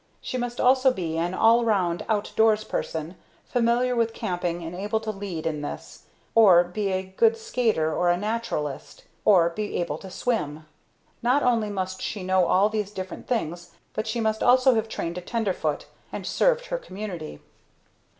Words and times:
She 0.19 0.35
must 0.35 0.59
also 0.59 0.91
be 0.91 1.19
an 1.19 1.35
all 1.35 1.63
round 1.63 2.03
out 2.09 2.31
doors 2.35 2.63
person, 2.63 3.17
familiar 3.45 3.95
with 3.95 4.15
camping, 4.15 4.63
and 4.63 4.73
able 4.73 4.99
to 4.99 5.11
lead 5.11 5.45
in 5.45 5.61
this, 5.61 6.05
or 6.33 6.63
be 6.63 6.91
a 6.91 7.03
good 7.03 7.37
skater 7.37 7.93
or 7.95 8.09
a 8.09 8.17
naturalist, 8.17 9.03
or 9.25 9.49
be 9.51 9.77
able 9.77 9.99
to 9.99 10.09
swim. 10.09 10.65
Not 11.21 11.43
only 11.43 11.69
must 11.69 12.01
she 12.01 12.23
know 12.23 12.47
all 12.47 12.67
these 12.67 12.89
different 12.89 13.27
things 13.27 13.73
but 13.93 14.07
she 14.07 14.19
must 14.19 14.41
also 14.41 14.73
have 14.73 14.89
trained 14.89 15.19
a 15.19 15.21
Tenderfoot, 15.21 15.85
and 16.11 16.25
served 16.25 16.65
her 16.65 16.79
community. 16.79 17.39